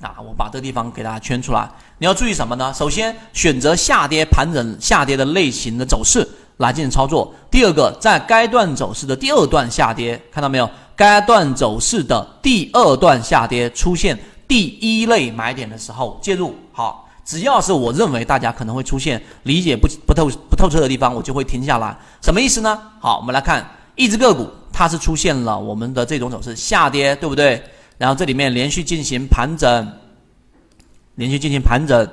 [0.00, 1.68] 啊，我把这个地方给大家圈出来。
[1.98, 2.72] 你要注意什么呢？
[2.72, 6.26] 首先选择下跌盘整下跌的类型的走势
[6.58, 7.34] 来进行操作。
[7.50, 10.70] 第二个，在该段走势的第二段下跌，看到没有？
[10.94, 16.54] 该段走势的第二段下跌出现第一类买点的时候介入。
[16.72, 21.96] 好，只要是我认为大家可能会出现理解不不透不透彻的地方，我就会停下来。
[22.20, 22.80] 什么意思呢？
[23.00, 27.60] 好，我们来看一只个股，它是出现了我们的这种走势下跌，对不对？
[27.98, 29.92] 然后这里面连续进行盘整，
[31.16, 32.08] 连续进行盘整，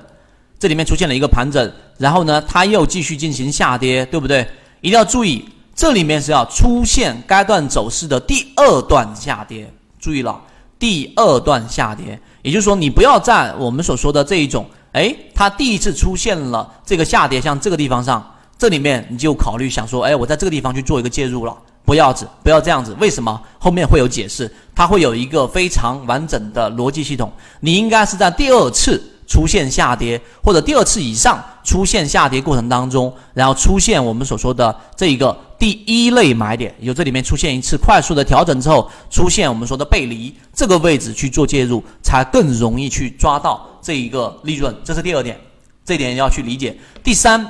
[0.60, 4.46] 这里面出现了一个盘整，然后呢，它又继续进行下跌，对不对？
[4.82, 5.46] 一定要注意，
[5.76, 10.42] 这里面是要出现该段走势的第二段下跌，注意了，
[10.80, 21.56] 第二段下跌，也就是说，你不要在我们所说的这一种，哎，它第一次出现了这个下跌，像这个地方上，这里面你就考虑想说，哎，我在这个地方去做一个介入了。
[21.86, 22.96] 不要子，不要这样子。
[23.00, 23.40] 为什么？
[23.60, 27.32] 后面会有解释，它会有一个非常完整的逻辑系统。
[27.60, 44.76] 你应该是在第二次出现下跌，或者第二次以上出现下跌过程当中，然后出现我们所说的这一个第一类买点，有这里面出现一次快速的调整之后，出现我们说的背离这个位置去做介入，才更容易去抓到这一个利润。
[44.84, 45.40] 这是第二点，
[45.84, 46.78] 这点要去理解。
[47.04, 47.44] 第三，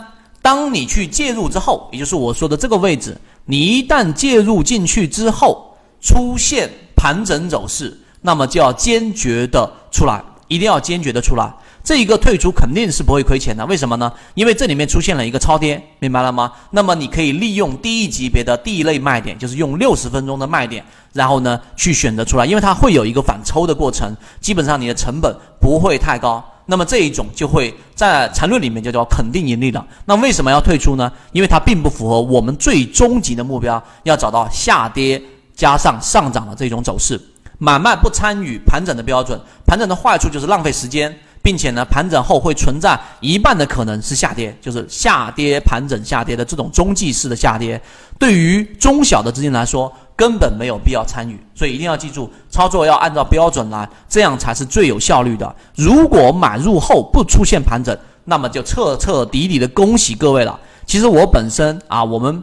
[0.46, 3.18] 当你去介入之后，也就是我说的这个位置。
[3.46, 11.52] 你一旦介入进去之后，出现盘整走势，那么就要坚决的出来，一定要坚决的出来。
[11.84, 14.14] 这一个退出肯定是不会亏钱的，为什么呢？
[14.36, 16.52] 因为这里面出现了一个超跌，明白了吗？
[16.70, 26.44] 那么你可以利用第一级别的第一类卖点，就是用六十分钟的卖点，然后呢去选择出来，因为它会有一个反抽的过程，基本上你的成本不会太高。
[26.66, 29.86] 那么这一种就会在缠论里面叫做肯定盈利的。
[30.06, 31.12] 那为什么要退出呢？
[31.32, 35.22] 因为它并不符合我们最终极的目标，要找到下跌
[35.56, 37.20] 加上上涨的这种走势。
[37.58, 47.80] 买卖不参与盘整的标准，盘整的坏处就是浪费时间，并且呢，盘整后会存在一半的可能是下跌，就是下跌盘整下跌的这种中继式的下跌。
[48.18, 55.56] 对于中小的资金来说，根本没有必要参与，所以一定要记住，操作要按照标准来，这样才是最有效率的。
[55.76, 60.60] 如果买入后不出现盘整，那么就彻彻底底的恭喜各位了。
[60.88, 62.42] 其实我本身啊，我们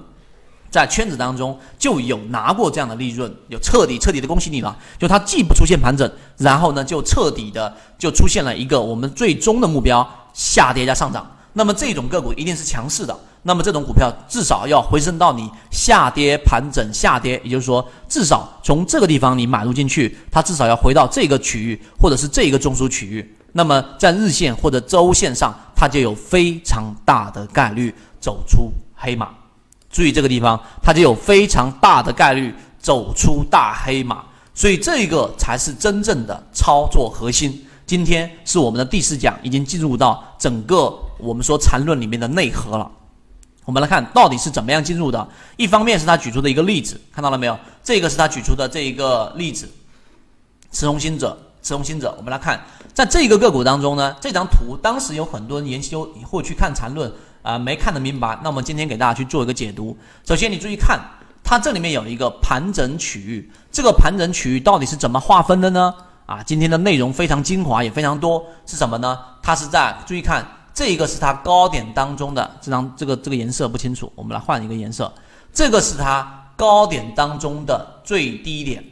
[0.73, 4.75] 在圈子当中就有拿过这样的利润，有彻底彻底的恭喜你了。
[4.99, 11.31] 就它既不出现盘整，然后呢就彻底的就出现了一个我们最终的目标下跌加上涨。
[11.53, 13.15] 那么这种个股一定是强势的。
[13.43, 23.37] 那么这种股票至少要回升到你下跌盘整下跌，也就是说，至少从这个地方你买入进去，它至少要回到这个区域或者是这个中枢区域。
[23.53, 29.42] 那么在日线或者周线上，它就有非常大的概率走出黑马。
[29.93, 34.25] 注意这个地方，它就有非常大的概率走出大黑马。
[34.55, 37.65] 所以这个才是真正的操作核心。
[37.87, 42.91] 今天是我们的第四讲，已经进入到整个我们说缠论里面的内核了。
[43.65, 45.27] 我们来看到底是怎么样进入的。
[45.57, 47.59] 一方面是他举出的一个例子，看到了没有？
[47.83, 49.69] 这个是他举出的这一个例子，
[50.71, 52.15] 持红心者，持红心者。
[52.19, 52.61] 我们来看，
[52.93, 57.11] 在这个个股当中呢，这张图当时有很多人研究或去看缠论
[57.43, 58.39] 啊，没看得明白。
[58.43, 59.97] 那我们今天给大家去做一个解读。
[60.25, 60.99] 首先，你注意看，
[61.45, 65.95] 它这里面有一个盘整区域，这个盘整区域到底是怎么划分的呢？
[66.25, 69.19] 啊，今天的内容非常精华，也非常多，是什么呢？
[69.43, 70.47] 它是在注意看。
[70.75, 75.13] 这一个是它高点当中的这张，这个这个颜色不清楚，我们来换一个颜色。
[75.53, 78.83] 这个是它高点当中的最低点，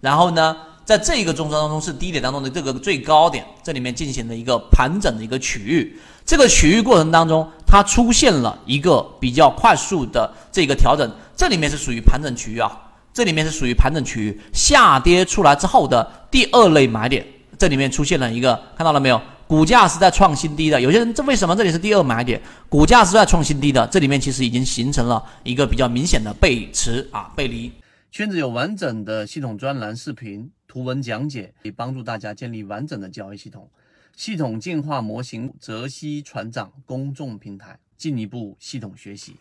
[0.00, 0.56] 然后呢，
[0.88, 5.94] 在这一个中枢当中是低点当中的这个最高点，这里面进行了一个盘整的一个区域。
[6.24, 12.72] 这个区域过程当中，它出现了一个比较快速的这个调整，这里面是属于盘整区域啊，
[13.12, 17.22] 这里面是属于盘整区域，下跌出来之后的第二类买点，
[17.58, 19.20] 这里面出现了一个，看到了没有？
[19.46, 22.40] 股价是在创新低的，有些人这为什么这里是第二买点？
[22.70, 27.70] 股价是在创新低的，这里面其实已经形成了一个比较明显的背驰啊背离。
[28.10, 33.68] 圈子有完整的系统专栏、视频、图文讲解，可以帮助大家建立完整的交易系统。
[34.14, 39.36] 系统进化模型，泽西船长公众平台，进一步系统学习。